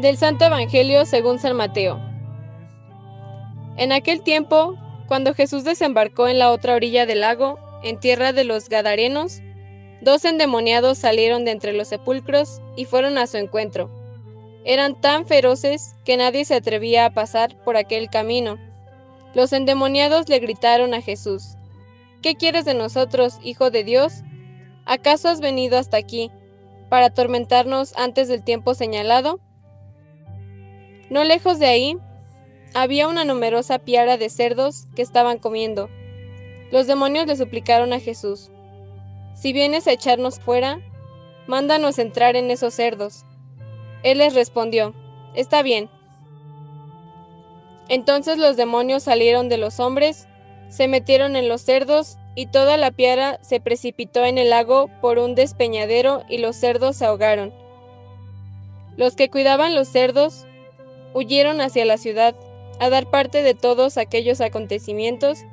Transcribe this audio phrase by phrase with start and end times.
[0.00, 2.00] Del Santo Evangelio según San Mateo.
[3.76, 4.74] En aquel tiempo,
[5.06, 9.42] cuando Jesús desembarcó en la otra orilla del lago, en tierra de los Gadarenos,
[10.00, 13.90] dos endemoniados salieron de entre los sepulcros y fueron a su encuentro.
[14.64, 18.56] Eran tan feroces que nadie se atrevía a pasar por aquel camino.
[19.34, 21.56] Los endemoniados le gritaron a Jesús,
[22.22, 24.22] ¿Qué quieres de nosotros, Hijo de Dios?
[24.86, 26.30] ¿Acaso has venido hasta aquí
[26.88, 29.40] para atormentarnos antes del tiempo señalado?
[31.10, 31.98] No lejos de ahí,
[32.72, 35.90] había una numerosa piara de cerdos que estaban comiendo.
[36.70, 38.50] Los demonios le suplicaron a Jesús,
[39.34, 40.80] Si vienes a echarnos fuera,
[41.48, 43.24] mándanos entrar en esos cerdos.
[44.04, 44.94] Él les respondió,
[45.34, 45.90] Está bien.
[47.88, 50.28] Entonces los demonios salieron de los hombres,
[50.68, 55.18] se metieron en los cerdos, y toda la piara se precipitó en el lago por
[55.18, 57.52] un despeñadero y los cerdos se ahogaron.
[58.96, 60.46] Los que cuidaban los cerdos
[61.14, 62.34] huyeron hacia la ciudad
[62.78, 65.44] a dar parte de todos aquellos acontecimientos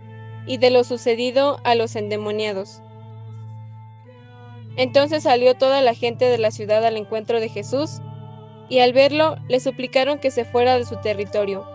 [0.46, 2.82] y de lo sucedido a los endemoniados.
[4.78, 8.00] Entonces salió toda la gente de la ciudad al encuentro de Jesús,
[8.70, 11.66] y al verlo le suplicaron que se fuera de su territorio.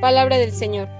[0.00, 0.97] Palabra del Señor.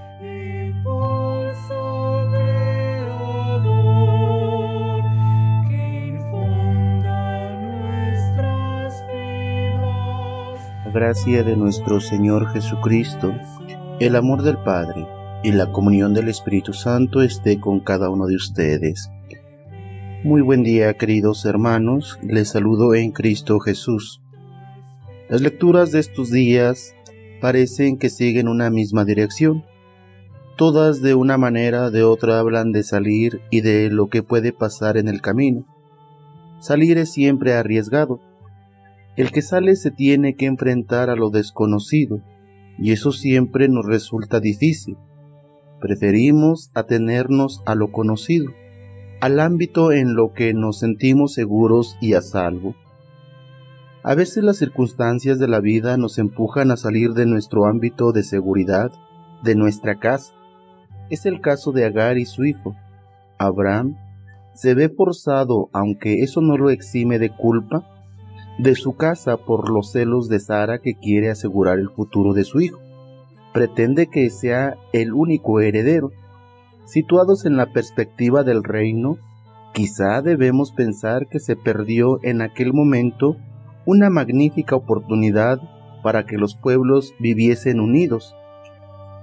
[10.99, 13.33] Gracia de nuestro Señor Jesucristo,
[14.01, 15.07] el amor del Padre
[15.45, 19.09] y la comunión del Espíritu Santo esté con cada uno de ustedes.
[20.25, 24.21] Muy buen día, queridos hermanos, les saludo en Cristo Jesús.
[25.29, 26.93] Las lecturas de estos días
[27.39, 29.63] parecen que siguen una misma dirección.
[30.57, 34.97] Todas de una manera de otra hablan de salir y de lo que puede pasar
[34.97, 35.63] en el camino.
[36.59, 38.19] Salir es siempre arriesgado
[39.15, 42.21] el que sale se tiene que enfrentar a lo desconocido,
[42.77, 44.97] y eso siempre nos resulta difícil.
[45.81, 48.51] Preferimos atenernos a lo conocido,
[49.21, 52.75] al ámbito en lo que nos sentimos seguros y a salvo.
[54.01, 58.23] A veces las circunstancias de la vida nos empujan a salir de nuestro ámbito de
[58.23, 58.91] seguridad,
[59.43, 60.33] de nuestra casa.
[61.09, 62.75] Es el caso de Agar y su hijo.
[63.37, 63.97] Abraham
[64.53, 67.98] se ve forzado, aunque eso no lo exime de culpa,
[68.59, 72.59] de su casa por los celos de Sara que quiere asegurar el futuro de su
[72.59, 72.79] hijo.
[73.53, 76.11] Pretende que sea el único heredero.
[76.85, 79.17] Situados en la perspectiva del reino,
[79.73, 83.37] quizá debemos pensar que se perdió en aquel momento
[83.85, 85.59] una magnífica oportunidad
[86.03, 88.35] para que los pueblos viviesen unidos.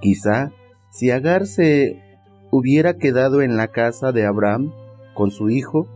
[0.01, 0.51] Quizá
[0.89, 2.01] si Agar se
[2.49, 4.73] hubiera quedado en la casa de Abraham
[5.13, 5.87] con su hijo,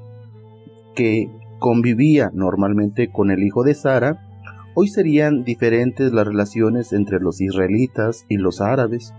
[0.93, 4.27] que convivía normalmente con el hijo de Sara,
[4.73, 9.13] hoy serían diferentes las relaciones entre los israelitas y los árabes.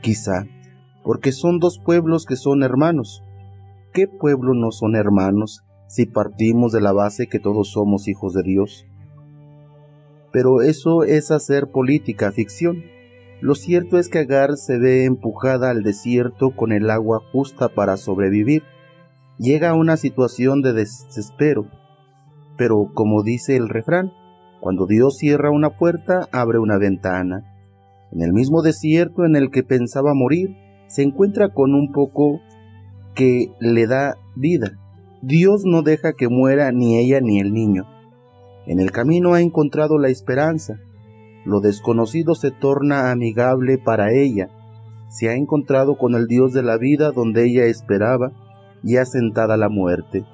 [0.00, 0.46] Quizá
[1.02, 3.24] porque son dos pueblos que son hermanos.
[3.92, 8.42] ¿Qué pueblo no son hermanos si partimos de la base que todos somos hijos de
[8.44, 8.86] Dios?
[10.30, 12.84] Pero eso es hacer política ficción.
[13.40, 17.96] Lo cierto es que Agar se ve empujada al desierto con el agua justa para
[17.96, 18.62] sobrevivir
[19.38, 21.66] llega a una situación de desespero.
[22.56, 24.12] Pero como dice el refrán,
[24.60, 27.44] cuando Dios cierra una puerta, abre una ventana.
[28.10, 30.56] En el mismo desierto en el que pensaba morir,
[30.88, 32.40] se encuentra con un poco
[33.14, 34.72] que le da vida.
[35.22, 37.86] Dios no deja que muera ni ella ni el niño.
[38.66, 40.80] En el camino ha encontrado la esperanza.
[41.44, 44.48] Lo desconocido se torna amigable para ella.
[45.08, 48.32] Se ha encontrado con el Dios de la vida donde ella esperaba
[48.82, 50.24] ya sentada la muerte.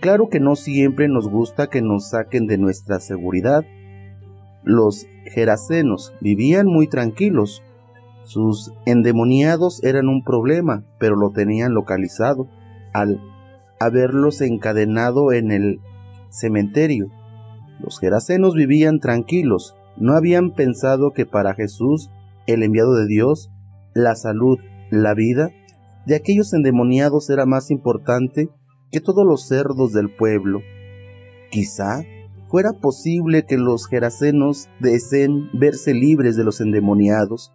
[0.00, 3.64] Claro que no siempre nos gusta que nos saquen de nuestra seguridad.
[4.62, 7.62] Los gerasenos vivían muy tranquilos.
[8.22, 12.48] Sus endemoniados eran un problema, pero lo tenían localizado
[12.92, 13.20] al
[13.78, 15.80] haberlos encadenado en el
[16.30, 17.08] cementerio.
[17.80, 22.10] Los gerasenos vivían tranquilos, no habían pensado que para Jesús,
[22.46, 23.50] el enviado de Dios,
[23.94, 24.58] la salud,
[24.90, 25.50] la vida,
[26.06, 28.48] de aquellos endemoniados era más importante
[28.90, 30.60] que todos los cerdos del pueblo.
[31.50, 32.02] Quizá
[32.48, 37.52] fuera posible que los gerasenos deseen verse libres de los endemoniados,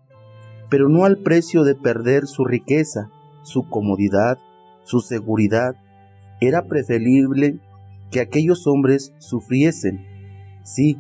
[0.70, 3.10] pero no al precio de perder su riqueza,
[3.44, 4.38] su comodidad,
[4.84, 5.76] su seguridad.
[6.40, 7.60] Era preferible
[8.12, 10.06] que aquellos hombres sufriesen.
[10.64, 10.98] Sí,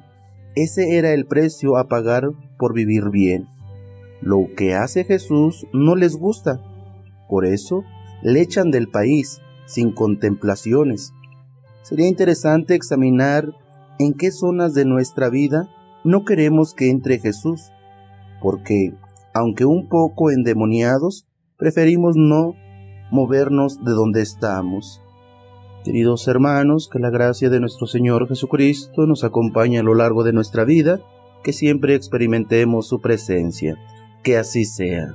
[0.56, 3.48] ese era el precio a pagar por vivir bien.
[4.21, 6.62] Lo que hace Jesús no les gusta,
[7.27, 7.83] por eso
[8.22, 11.13] le echan del país sin contemplaciones.
[11.81, 13.54] Sería interesante examinar
[14.00, 15.69] en qué zonas de nuestra vida
[16.04, 17.72] no queremos que entre Jesús,
[18.42, 18.94] porque,
[19.33, 21.25] aunque un poco endemoniados,
[21.57, 22.54] preferimos no
[23.12, 25.01] movernos de donde estamos.
[25.83, 30.33] Queridos hermanos, que la gracia de nuestro Señor Jesucristo nos acompañe a lo largo de
[30.33, 31.00] nuestra vida,
[31.44, 33.77] que siempre experimentemos su presencia.
[34.24, 35.13] Que así sea.